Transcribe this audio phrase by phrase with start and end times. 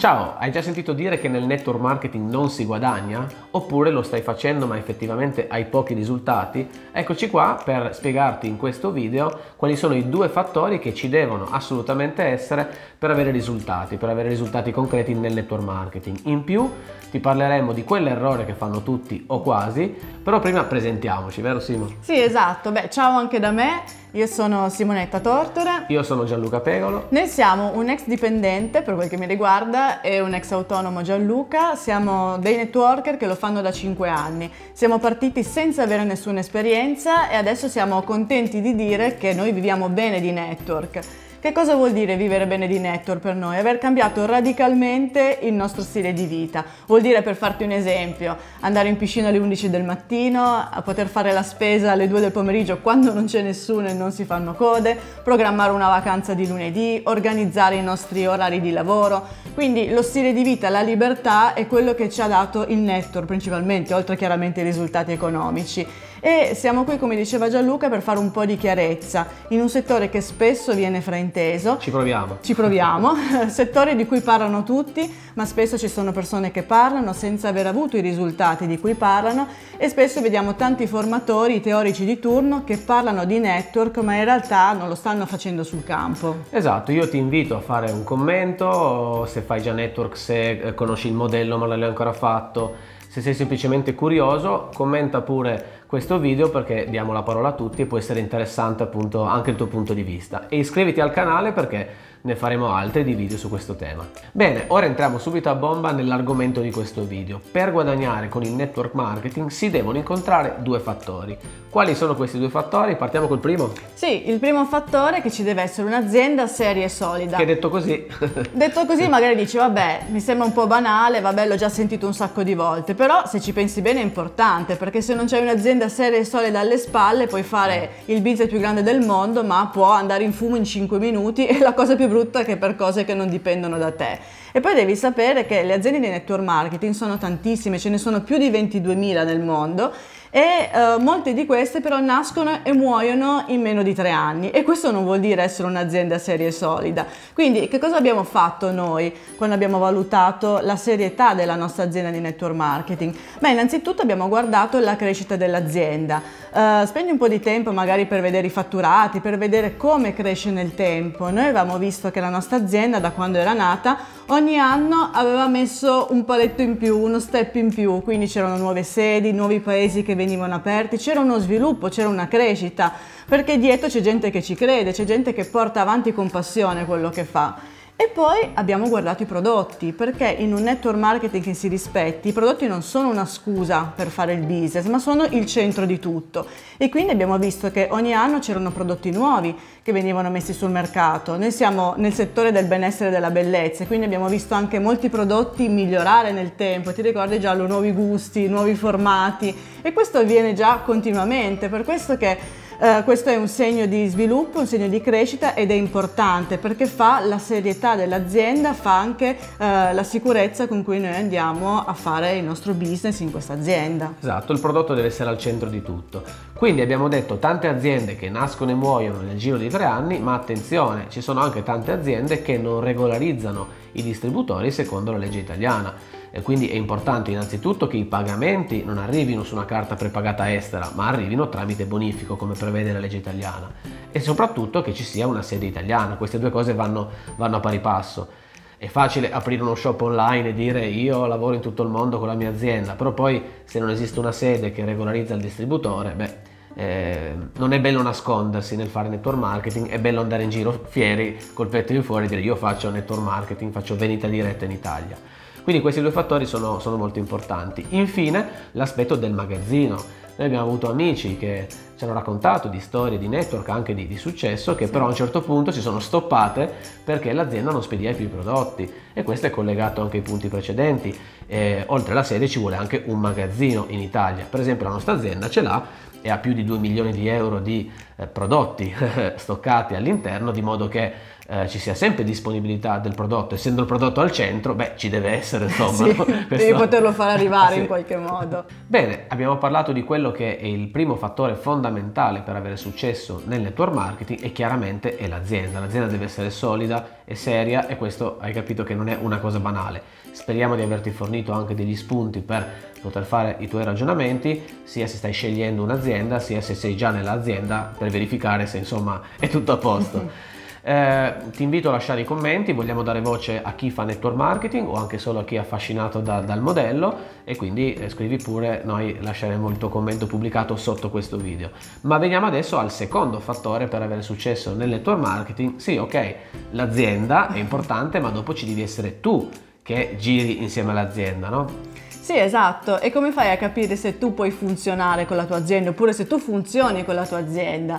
[0.00, 3.26] Ciao, hai già sentito dire che nel network marketing non si guadagna?
[3.50, 6.66] Oppure lo stai facendo ma effettivamente hai pochi risultati?
[6.90, 11.48] Eccoci qua per spiegarti in questo video quali sono i due fattori che ci devono
[11.50, 12.66] assolutamente essere
[12.98, 16.16] per avere risultati, per avere risultati concreti nel network marketing.
[16.22, 16.66] In più
[17.10, 21.88] ti parleremo di quell'errore che fanno tutti o quasi, però prima presentiamoci, vero Simo?
[22.00, 22.70] Sì, esatto.
[22.70, 23.82] Beh, ciao anche da me.
[24.14, 25.84] Io sono Simonetta Tortora.
[25.86, 27.06] Io sono Gianluca Pegolo.
[27.10, 31.76] Noi siamo un ex dipendente per quel che mi riguarda e un ex autonomo Gianluca.
[31.76, 34.50] Siamo dei networker che lo fanno da 5 anni.
[34.72, 39.88] Siamo partiti senza avere nessuna esperienza e adesso siamo contenti di dire che noi viviamo
[39.88, 40.98] bene di network.
[41.40, 43.56] Che cosa vuol dire vivere bene di network per noi?
[43.56, 46.62] Aver cambiato radicalmente il nostro stile di vita.
[46.86, 51.06] Vuol dire, per farti un esempio, andare in piscina alle 11 del mattino, a poter
[51.06, 54.52] fare la spesa alle 2 del pomeriggio quando non c'è nessuno e non si fanno
[54.52, 59.26] code, programmare una vacanza di lunedì, organizzare i nostri orari di lavoro.
[59.54, 63.24] Quindi lo stile di vita, la libertà è quello che ci ha dato il network
[63.26, 65.86] principalmente, oltre chiaramente ai risultati economici
[66.20, 70.10] e siamo qui, come diceva Gianluca, per fare un po' di chiarezza in un settore
[70.10, 71.78] che spesso viene frainteso.
[71.78, 72.38] Ci proviamo.
[72.42, 73.14] Ci proviamo,
[73.48, 77.96] settore di cui parlano tutti, ma spesso ci sono persone che parlano senza aver avuto
[77.96, 79.46] i risultati di cui parlano
[79.78, 84.72] e spesso vediamo tanti formatori teorici di turno che parlano di network ma in realtà
[84.72, 86.44] non lo stanno facendo sul campo.
[86.50, 91.08] Esatto, io ti invito a fare un commento, se fai già network, se eh, conosci
[91.08, 96.48] il modello ma non l'hai ancora fatto se sei semplicemente curioso, commenta pure questo video
[96.48, 99.94] perché diamo la parola a tutti e può essere interessante appunto anche il tuo punto
[99.94, 100.46] di vista.
[100.46, 101.88] E iscriviti al canale perché
[102.22, 104.06] ne faremo altri di video su questo tema.
[104.32, 107.40] Bene, ora entriamo subito a bomba nell'argomento di questo video.
[107.50, 111.36] Per guadagnare con il network marketing si devono incontrare due fattori.
[111.70, 112.96] Quali sono questi due fattori?
[112.96, 113.72] Partiamo col primo?
[113.94, 117.36] Sì, il primo fattore è che ci deve essere un'azienda seria e solida.
[117.36, 118.06] Che detto così...
[118.52, 122.12] detto così magari dici, vabbè, mi sembra un po' banale, vabbè, l'ho già sentito un
[122.12, 125.88] sacco di volte, però se ci pensi bene è importante, perché se non c'è un'azienda
[125.88, 129.90] seria e solida alle spalle puoi fare il business più grande del mondo, ma può
[129.90, 133.14] andare in fumo in 5 minuti e la cosa più brutta che per cose che
[133.14, 134.18] non dipendono da te.
[134.52, 138.22] E poi devi sapere che le aziende di network marketing sono tantissime, ce ne sono
[138.22, 139.92] più di 22.000 nel mondo
[140.30, 144.62] e uh, molte di queste però nascono e muoiono in meno di tre anni e
[144.62, 147.04] questo non vuol dire essere un'azienda seria e solida.
[147.34, 152.20] Quindi che cosa abbiamo fatto noi quando abbiamo valutato la serietà della nostra azienda di
[152.20, 153.14] network marketing?
[153.40, 156.22] Beh, innanzitutto abbiamo guardato la crescita dell'azienda.
[156.52, 160.50] Uh, spendi un po' di tempo magari per vedere i fatturati, per vedere come cresce
[160.50, 161.30] nel tempo.
[161.30, 166.08] Noi avevamo visto che la nostra azienda da quando era nata ogni anno aveva messo
[166.10, 170.14] un paletto in più, uno step in più, quindi c'erano nuove sedi, nuovi paesi che
[170.20, 172.92] venivano aperti, c'era uno sviluppo, c'era una crescita,
[173.26, 177.08] perché dietro c'è gente che ci crede, c'è gente che porta avanti con passione quello
[177.08, 177.78] che fa.
[178.00, 182.32] E poi abbiamo guardato i prodotti, perché in un network marketing che si rispetti, i
[182.32, 186.46] prodotti non sono una scusa per fare il business, ma sono il centro di tutto.
[186.78, 191.36] E quindi abbiamo visto che ogni anno c'erano prodotti nuovi che venivano messi sul mercato.
[191.36, 195.68] Noi siamo nel settore del benessere e della bellezza, quindi abbiamo visto anche molti prodotti
[195.68, 196.94] migliorare nel tempo.
[196.94, 202.38] Ti ricordi già, nuovi gusti, nuovi formati e questo avviene già continuamente, per questo che
[202.80, 206.86] eh, questo è un segno di sviluppo, un segno di crescita ed è importante perché
[206.86, 212.38] fa la serietà dell'azienda, fa anche eh, la sicurezza con cui noi andiamo a fare
[212.38, 214.14] il nostro business in questa azienda.
[214.18, 216.22] Esatto, il prodotto deve essere al centro di tutto.
[216.54, 220.34] Quindi abbiamo detto tante aziende che nascono e muoiono nel giro di tre anni, ma
[220.34, 226.18] attenzione, ci sono anche tante aziende che non regolarizzano i distributori secondo la legge italiana.
[226.32, 230.90] E quindi è importante innanzitutto che i pagamenti non arrivino su una carta prepagata estera,
[230.94, 233.70] ma arrivino tramite bonifico come prevede la legge italiana
[234.12, 236.16] e soprattutto che ci sia una sede italiana.
[236.16, 238.28] Queste due cose vanno, vanno a pari passo.
[238.76, 242.28] È facile aprire uno shop online e dire io lavoro in tutto il mondo con
[242.28, 246.34] la mia azienda, però poi se non esiste una sede che regolarizza il distributore, beh,
[246.74, 251.36] eh, non è bello nascondersi nel fare network marketing, è bello andare in giro fieri
[251.52, 255.16] col petto in fuori e dire io faccio network marketing, faccio vendita diretta in Italia.
[255.62, 257.84] Quindi questi due fattori sono, sono molto importanti.
[257.90, 260.18] Infine l'aspetto del magazzino.
[260.36, 261.66] Noi abbiamo avuto amici che
[261.96, 265.14] ci hanno raccontato di storie di network anche di, di, successo che però a un
[265.14, 266.72] certo punto si sono stoppate
[267.04, 271.14] perché l'azienda non spediva più i prodotti e questo è collegato anche ai punti precedenti.
[271.46, 274.46] Eh, oltre alla sede ci vuole anche un magazzino in Italia.
[274.48, 275.86] Per esempio la nostra azienda ce l'ha
[276.22, 278.94] e ha più di 2 milioni di euro di eh, prodotti
[279.36, 281.12] stoccati all'interno, di modo che
[281.52, 285.30] eh, ci sia sempre disponibilità del prodotto, essendo il prodotto al centro, beh, ci deve
[285.30, 285.90] essere insomma.
[285.92, 286.24] Sì, no?
[286.24, 287.80] devi Questo- poterlo far arrivare Sì.
[287.80, 288.64] in qualche modo.
[288.86, 293.62] Bene, abbiamo parlato di quello che è il primo fattore fondamentale per avere successo nel
[293.62, 295.80] network marketing e chiaramente è l'azienda.
[295.80, 299.58] L'azienda deve essere solida e seria e questo hai capito che non è una cosa
[299.58, 300.00] banale.
[300.30, 302.64] Speriamo di averti fornito anche degli spunti per
[303.02, 307.92] poter fare i tuoi ragionamenti, sia se stai scegliendo un'azienda, sia se sei già nell'azienda
[307.98, 310.30] per verificare se insomma è tutto a posto.
[310.82, 314.88] Eh, ti invito a lasciare i commenti, vogliamo dare voce a chi fa network marketing
[314.88, 318.80] o anche solo a chi è affascinato da- dal modello e quindi eh, scrivi pure,
[318.84, 321.70] noi lasceremo il tuo commento pubblicato sotto questo video.
[322.02, 325.76] Ma veniamo adesso al secondo fattore per avere successo nel network marketing.
[325.76, 326.34] Sì, ok,
[326.70, 329.48] l'azienda è importante, ma dopo ci devi essere tu
[329.82, 331.88] che giri insieme all'azienda, no?
[332.20, 333.00] Sì, esatto.
[333.00, 336.26] E come fai a capire se tu puoi funzionare con la tua azienda oppure se
[336.26, 337.98] tu funzioni con la tua azienda?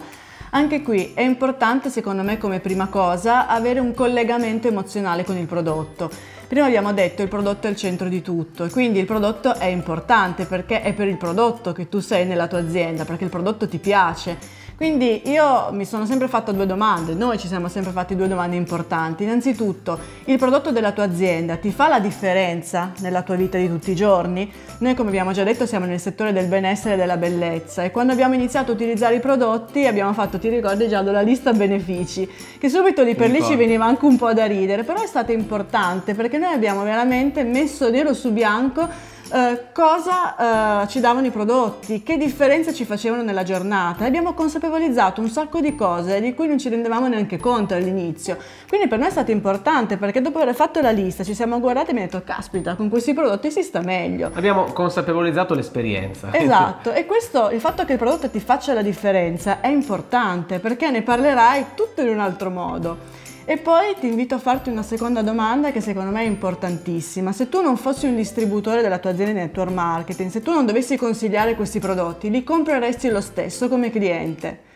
[0.53, 5.45] Anche qui è importante, secondo me, come prima cosa, avere un collegamento emozionale con il
[5.45, 6.12] prodotto.
[6.45, 9.68] Prima abbiamo detto il prodotto è il centro di tutto e quindi il prodotto è
[9.68, 13.65] importante perché è per il prodotto che tu sei nella tua azienda, perché il prodotto
[13.69, 14.59] ti piace.
[14.81, 18.56] Quindi io mi sono sempre fatta due domande, noi ci siamo sempre fatti due domande
[18.56, 19.22] importanti.
[19.22, 23.92] Innanzitutto, il prodotto della tua azienda ti fa la differenza nella tua vita di tutti
[23.92, 24.51] i giorni?
[24.80, 28.13] Noi come abbiamo già detto siamo nel settore del benessere e della bellezza e quando
[28.13, 32.68] abbiamo iniziato a utilizzare i prodotti abbiamo fatto, ti ricordi già, la lista benefici, che
[32.68, 36.16] subito lì per lì ci veniva anche un po' da ridere, però è stato importante
[36.16, 38.89] perché noi abbiamo veramente messo nero su bianco
[39.31, 44.06] eh, cosa eh, ci davano i prodotti, che differenza ci facevano nella giornata.
[44.06, 48.38] Abbiamo consapevolizzato un sacco di cose di cui non ci rendevamo neanche conto all'inizio.
[48.68, 51.88] Quindi per noi è stato importante perché dopo aver fatto la lista ci siamo guardati
[51.88, 54.31] e abbiamo detto caspita, con questi prodotti si sta meglio.
[54.33, 56.30] Abbiamo consapevolizzato l'esperienza.
[56.33, 60.89] Esatto, e questo, il fatto che il prodotto ti faccia la differenza è importante perché
[60.89, 63.19] ne parlerai tutto in un altro modo.
[63.44, 67.32] E poi ti invito a farti una seconda domanda che secondo me è importantissima.
[67.32, 70.66] Se tu non fossi un distributore della tua azienda di network marketing, se tu non
[70.66, 74.70] dovessi consigliare questi prodotti, li compreresti lo stesso come cliente?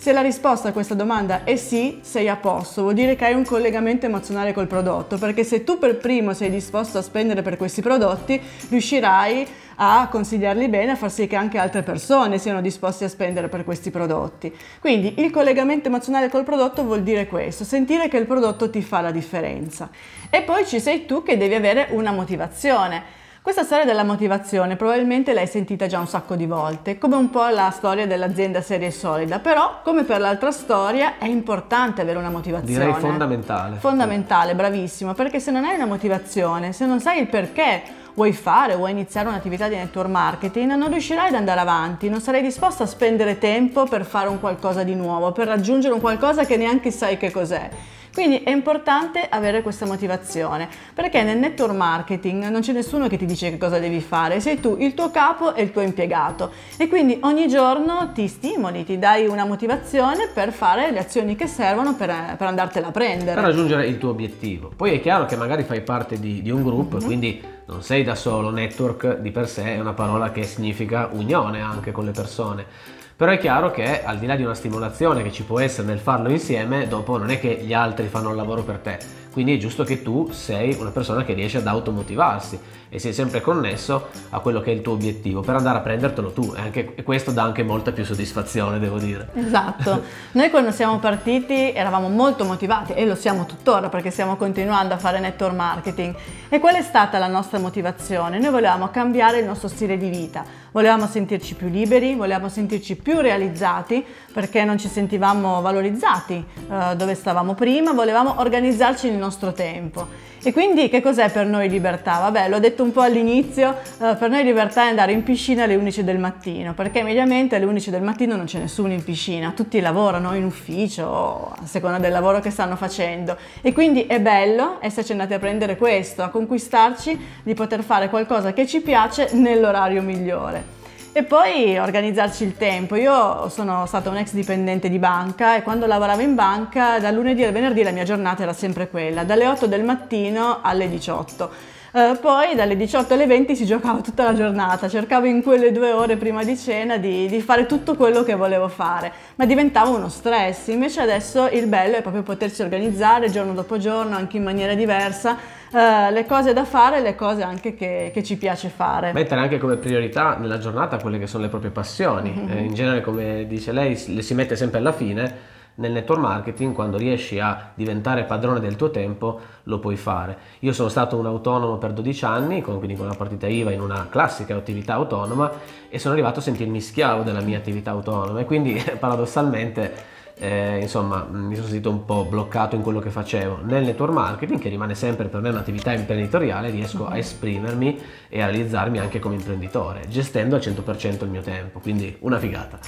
[0.00, 3.34] Se la risposta a questa domanda è sì, sei a posto, vuol dire che hai
[3.34, 7.56] un collegamento emozionale col prodotto, perché se tu per primo sei disposto a spendere per
[7.56, 13.06] questi prodotti, riuscirai a consigliarli bene, a far sì che anche altre persone siano disposte
[13.06, 14.54] a spendere per questi prodotti.
[14.78, 19.00] Quindi il collegamento emozionale col prodotto vuol dire questo, sentire che il prodotto ti fa
[19.00, 19.90] la differenza.
[20.30, 23.17] E poi ci sei tu che devi avere una motivazione.
[23.48, 27.48] Questa storia della motivazione probabilmente l'hai sentita già un sacco di volte, come un po'
[27.48, 32.28] la storia dell'azienda seria e solida, però come per l'altra storia è importante avere una
[32.28, 32.84] motivazione.
[32.84, 33.78] Direi fondamentale.
[33.78, 37.80] Fondamentale, bravissimo, perché se non hai una motivazione, se non sai il perché
[38.12, 42.42] vuoi fare, vuoi iniziare un'attività di network marketing, non riuscirai ad andare avanti, non sarai
[42.42, 46.58] disposto a spendere tempo per fare un qualcosa di nuovo, per raggiungere un qualcosa che
[46.58, 47.70] neanche sai che cos'è.
[48.18, 53.26] Quindi è importante avere questa motivazione, perché nel network marketing non c'è nessuno che ti
[53.26, 56.50] dice che cosa devi fare, sei tu, il tuo capo e il tuo impiegato.
[56.76, 61.46] E quindi ogni giorno ti stimoli, ti dai una motivazione per fare le azioni che
[61.46, 63.34] servono per, per andartela a prendere.
[63.34, 64.72] per raggiungere il tuo obiettivo.
[64.74, 67.04] Poi è chiaro che magari fai parte di, di un gruppo, Mhm.
[67.04, 71.60] quindi non sei da solo, network di per sé è una parola che significa unione
[71.62, 72.96] anche con le persone.
[73.18, 75.98] Però è chiaro che al di là di una stimolazione che ci può essere nel
[75.98, 78.96] farlo insieme, dopo non è che gli altri fanno il lavoro per te.
[79.32, 82.56] Quindi è giusto che tu sei una persona che riesce ad automotivarsi
[82.88, 86.32] e sei sempre connesso a quello che è il tuo obiettivo per andare a prendertelo
[86.32, 86.54] tu.
[86.56, 89.28] E, anche, e questo dà anche molta più soddisfazione, devo dire.
[89.34, 90.02] Esatto,
[90.32, 94.98] noi quando siamo partiti eravamo molto motivati e lo siamo tuttora perché stiamo continuando a
[94.98, 96.14] fare network marketing.
[96.48, 98.38] E qual è stata la nostra motivazione?
[98.38, 103.18] Noi volevamo cambiare il nostro stile di vita, volevamo sentirci più liberi, volevamo sentirci più
[103.20, 110.26] realizzati perché non ci sentivamo valorizzati eh, dove stavamo prima, volevamo organizzarci nel nostro tempo.
[110.42, 112.18] E quindi che cos'è per noi libertà?
[112.18, 115.74] Vabbè, l'ho detto un po' all'inizio, eh, per noi libertà è andare in piscina alle
[115.74, 119.80] 11 del mattino, perché mediamente alle 11 del mattino non c'è nessuno in piscina, tutti
[119.80, 123.36] lavorano in ufficio a seconda del lavoro che stanno facendo.
[123.60, 128.52] E quindi è bello esserci andati a prendere questo, a conquistarci di poter fare qualcosa
[128.52, 130.77] che ci piace nell'orario migliore.
[131.12, 132.94] E poi organizzarci il tempo.
[132.94, 137.42] Io sono stata un ex dipendente di banca e quando lavoravo in banca dal lunedì
[137.44, 141.76] al venerdì la mia giornata era sempre quella, dalle 8 del mattino alle 18.
[141.90, 145.92] Eh, poi dalle 18 alle 20 si giocava tutta la giornata, cercavo in quelle due
[145.92, 150.08] ore prima di cena di, di fare tutto quello che volevo fare, ma diventava uno
[150.10, 150.66] stress.
[150.66, 155.38] Invece adesso il bello è proprio potersi organizzare giorno dopo giorno, anche in maniera diversa,
[155.72, 159.12] eh, le cose da fare, le cose anche che, che ci piace fare.
[159.12, 162.48] Mettere anche come priorità nella giornata quelle che sono le proprie passioni.
[162.50, 165.47] Eh, in genere, come dice lei, le si mette sempre alla fine.
[165.78, 170.38] Nel network marketing, quando riesci a diventare padrone del tuo tempo, lo puoi fare.
[170.60, 174.08] Io sono stato un autonomo per 12 anni, quindi con una partita IVA in una
[174.08, 175.50] classica attività autonoma
[175.88, 181.26] e sono arrivato a sentirmi schiavo della mia attività autonoma e quindi paradossalmente eh, insomma
[181.30, 183.60] mi sono sentito un po' bloccato in quello che facevo.
[183.64, 188.46] Nel network marketing, che rimane sempre per me un'attività imprenditoriale, riesco a esprimermi e a
[188.46, 192.78] realizzarmi anche come imprenditore, gestendo al 100% il mio tempo, quindi una figata.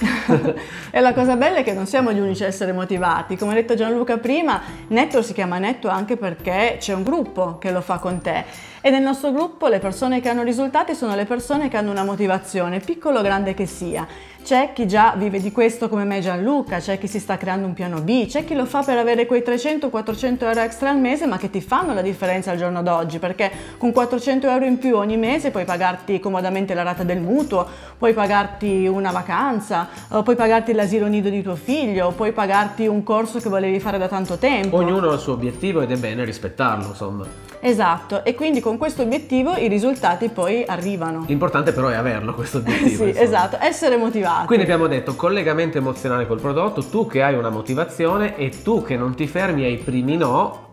[0.91, 3.55] e la cosa bella è che non siamo gli unici a essere motivati, come ha
[3.55, 7.97] detto Gianluca prima, Netto si chiama Netto anche perché c'è un gruppo che lo fa
[7.97, 11.77] con te e nel nostro gruppo le persone che hanno risultati sono le persone che
[11.77, 14.07] hanno una motivazione, piccolo o grande che sia.
[14.43, 17.73] C'è chi già vive di questo come me Gianluca, c'è chi si sta creando un
[17.73, 21.37] piano B, c'è chi lo fa per avere quei 300-400 euro extra al mese ma
[21.37, 25.15] che ti fanno la differenza al giorno d'oggi perché con 400 euro in più ogni
[25.15, 27.65] mese puoi pagarti comodamente la rata del mutuo,
[27.97, 29.87] puoi pagarti una vacanza,
[30.23, 34.07] puoi pagarti l'asilo nido di tuo figlio, puoi pagarti un corso che volevi fare da
[34.07, 34.75] tanto tempo.
[34.77, 37.25] Ognuno ha il suo obiettivo ed è bene rispettarlo insomma.
[37.63, 41.25] Esatto, e quindi con questo obiettivo i risultati poi arrivano.
[41.27, 43.03] L'importante però è averlo questo obiettivo.
[43.03, 43.19] sì, insomma.
[43.19, 44.29] esatto, essere motivati.
[44.45, 48.97] Quindi abbiamo detto collegamento emozionale col prodotto, tu che hai una motivazione e tu che
[48.97, 50.69] non ti fermi ai primi no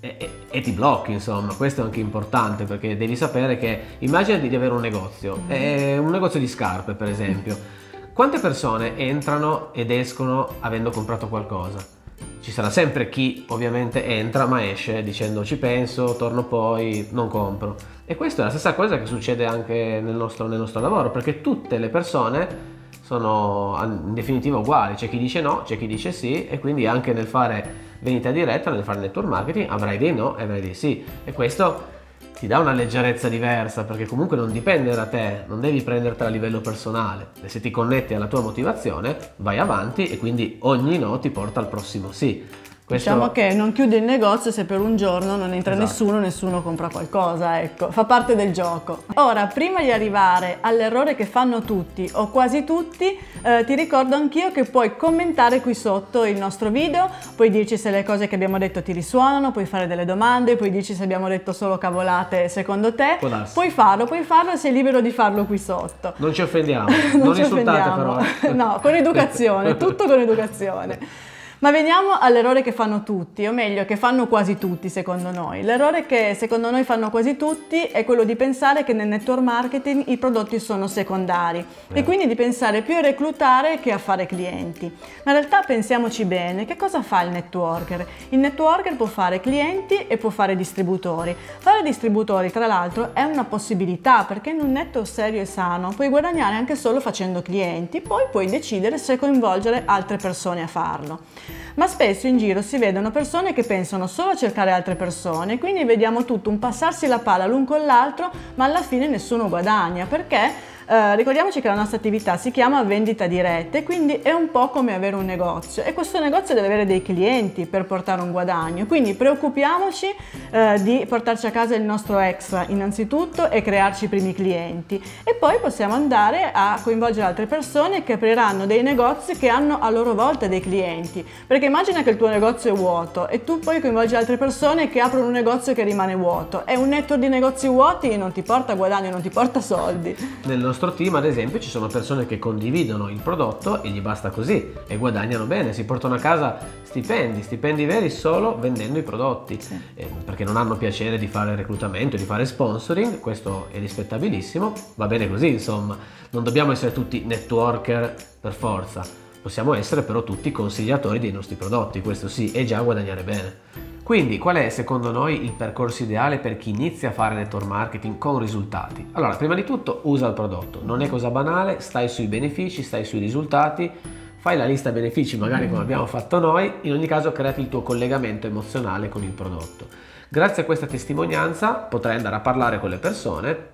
[0.00, 4.38] e, e, e, ti blocchi, insomma, questo è anche importante perché devi sapere che immagina
[4.38, 5.98] di avere un negozio, mm.
[5.98, 7.78] un negozio di scarpe per esempio.
[8.12, 11.98] Quante persone entrano ed escono avendo comprato qualcosa?
[12.40, 17.76] ci sarà sempre chi ovviamente entra ma esce dicendo ci penso, torno poi, non compro.
[18.06, 21.40] E questa è la stessa cosa che succede anche nel nostro, nel nostro lavoro, perché
[21.42, 22.78] tutte le persone
[23.10, 27.12] sono in definitiva uguali, c'è chi dice no, c'è chi dice sì e quindi anche
[27.12, 31.04] nel fare vendita diretta, nel fare network marketing avrai dei no e avrai dei sì.
[31.24, 31.98] E questo
[32.38, 36.32] ti dà una leggerezza diversa perché comunque non dipende da te, non devi prendertela a
[36.32, 37.30] livello personale.
[37.42, 41.58] E se ti connetti alla tua motivazione, vai avanti e quindi ogni no ti porta
[41.58, 42.46] al prossimo sì.
[42.90, 43.08] Questo...
[43.08, 45.86] Diciamo che non chiudi il negozio se per un giorno non entra esatto.
[45.86, 49.04] nessuno, nessuno compra qualcosa, ecco, fa parte del gioco.
[49.14, 54.50] Ora, prima di arrivare all'errore che fanno tutti o quasi tutti, eh, ti ricordo anch'io
[54.50, 58.58] che puoi commentare qui sotto il nostro video, puoi dirci se le cose che abbiamo
[58.58, 62.92] detto ti risuonano, puoi fare delle domande, puoi dirci se abbiamo detto solo cavolate secondo
[62.92, 63.18] te.
[63.52, 66.14] Puoi farlo, puoi farlo, sei libero di farlo qui sotto.
[66.16, 68.24] Non ci offendiamo, non, non ci insultate offendiamo.
[68.40, 68.50] però.
[68.52, 71.28] no, con educazione, tutto con educazione.
[71.60, 75.60] Ma veniamo all'errore che fanno tutti, o meglio che fanno quasi tutti secondo noi.
[75.60, 80.04] L'errore che secondo noi fanno quasi tutti è quello di pensare che nel network marketing
[80.06, 81.62] i prodotti sono secondari
[81.92, 84.86] e quindi di pensare più a reclutare che a fare clienti.
[85.24, 88.08] Ma in realtà pensiamoci bene, che cosa fa il networker?
[88.30, 91.36] Il networker può fare clienti e può fare distributori.
[91.58, 96.08] Fare distributori tra l'altro è una possibilità perché in un network serio e sano puoi
[96.08, 101.86] guadagnare anche solo facendo clienti, poi puoi decidere se coinvolgere altre persone a farlo ma
[101.86, 106.24] spesso in giro si vedono persone che pensano solo a cercare altre persone, quindi vediamo
[106.24, 110.06] tutto un passarsi la palla l'un con l'altro, ma alla fine nessuno guadagna.
[110.06, 110.52] Perché
[110.90, 114.92] eh, ricordiamoci che la nostra attività si chiama vendita diretta quindi è un po' come
[114.92, 119.14] avere un negozio e questo negozio deve avere dei clienti per portare un guadagno, quindi
[119.14, 120.06] preoccupiamoci
[120.50, 125.00] eh, di portarci a casa il nostro extra innanzitutto e crearci i primi clienti.
[125.22, 129.90] E poi possiamo andare a coinvolgere altre persone che apriranno dei negozi che hanno a
[129.90, 133.80] loro volta dei clienti, perché immagina che il tuo negozio è vuoto e tu poi
[133.80, 136.66] coinvolgi altre persone che aprono un negozio che rimane vuoto.
[136.66, 140.16] E un network di negozi vuoti non ti porta guadagno, non ti porta soldi.
[140.44, 144.30] Nel nostro team, ad esempio, ci sono persone che condividono il prodotto e gli basta
[144.30, 149.60] così e guadagnano bene, si portano a casa stipendi, stipendi veri solo vendendo i prodotti,
[149.60, 149.78] sì.
[149.94, 155.06] eh, perché non hanno piacere di fare reclutamento, di fare sponsoring, questo è rispettabilissimo, va
[155.06, 155.98] bene così, insomma,
[156.30, 159.04] non dobbiamo essere tutti networker per forza,
[159.40, 163.54] possiamo essere però tutti consigliatori dei nostri prodotti, questo sì, e già guadagnare bene.
[164.02, 168.18] Quindi qual è secondo noi il percorso ideale per chi inizia a fare network marketing
[168.18, 169.06] con risultati?
[169.12, 173.04] Allora, prima di tutto usa il prodotto, non è cosa banale, stai sui benefici, stai
[173.04, 173.88] sui risultati,
[174.36, 177.82] fai la lista benefici magari come abbiamo fatto noi, in ogni caso creati il tuo
[177.82, 179.86] collegamento emozionale con il prodotto.
[180.28, 183.68] Grazie a questa testimonianza potrai andare a parlare con le persone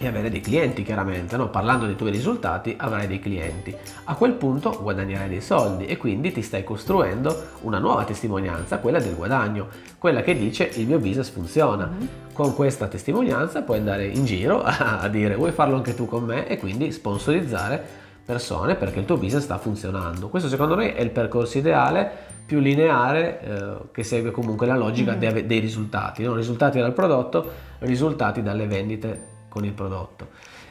[0.00, 1.48] e avere dei clienti chiaramente, no?
[1.50, 3.74] parlando dei tuoi risultati avrai dei clienti.
[4.04, 9.00] A quel punto guadagnerai dei soldi e quindi ti stai costruendo una nuova testimonianza, quella
[9.00, 9.66] del guadagno,
[9.98, 11.90] quella che dice il mio business funziona.
[11.92, 12.06] Mm-hmm.
[12.32, 16.22] Con questa testimonianza puoi andare in giro a, a dire vuoi farlo anche tu con
[16.22, 20.28] me e quindi sponsorizzare persone perché il tuo business sta funzionando.
[20.28, 22.08] Questo secondo me è il percorso ideale
[22.46, 25.32] più lineare eh, che segue comunque la logica mm-hmm.
[25.32, 26.34] dei, dei risultati, no?
[26.34, 27.50] risultati dal prodotto,
[27.80, 30.28] risultati dalle vendite con il prodotto.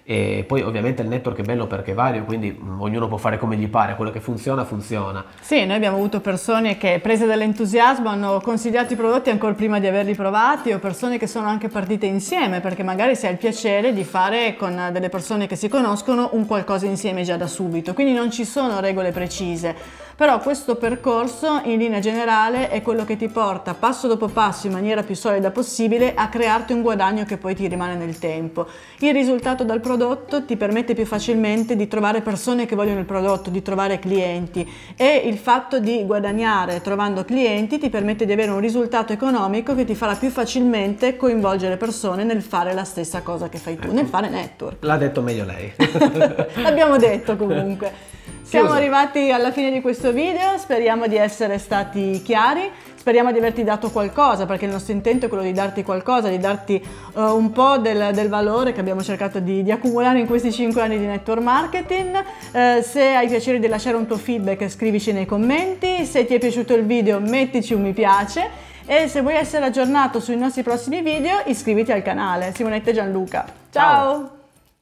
[0.09, 3.37] e poi ovviamente il network è bello perché è vario, quindi mh, ognuno può fare
[3.37, 5.25] come gli pare, quello che funziona funziona.
[5.41, 9.87] Sì, noi abbiamo avuto persone che prese dall'entusiasmo hanno consigliato i prodotti ancora prima di
[9.87, 13.91] averli provati o persone che sono anche partite insieme perché magari si ha il piacere
[13.91, 18.13] di fare con delle persone che si conoscono un qualcosa insieme già da subito, quindi
[18.13, 20.05] non ci sono regole precise.
[20.17, 24.73] Però questo percorso in linea generale è quello che ti porta passo dopo passo in
[24.73, 28.65] maniera più solida possibile a crearti un guadagno che poi ti rimane nel tempo.
[28.97, 33.51] Il risultato dal prodotto ti permette più facilmente di trovare persone che vogliono il prodotto,
[33.51, 38.59] di trovare clienti e il fatto di guadagnare trovando clienti ti permette di avere un
[38.59, 43.59] risultato economico che ti farà più facilmente coinvolgere persone nel fare la stessa cosa che
[43.59, 44.77] fai tu, nel fare network.
[44.83, 45.71] L'ha detto meglio lei.
[46.63, 48.15] L'abbiamo detto comunque.
[48.47, 48.79] Siamo Chiuso.
[48.79, 53.89] arrivati alla fine di questo video, speriamo di essere stati chiari, speriamo di averti dato
[53.91, 57.77] qualcosa perché il nostro intento è quello di darti qualcosa, di darti eh, un po'
[57.77, 61.41] del, del valore che abbiamo cercato di, di accumulare in questi 5 anni di network
[61.41, 62.23] marketing.
[62.53, 66.39] Eh, se hai piacere di lasciare un tuo feedback scrivici nei commenti, se ti è
[66.39, 68.49] piaciuto il video mettici un mi piace
[68.85, 72.53] e se vuoi essere aggiornato sui nostri prossimi video iscriviti al canale.
[72.55, 73.45] Simonetta Gianluca.
[73.69, 73.81] Ciao.
[73.81, 74.36] Ciao.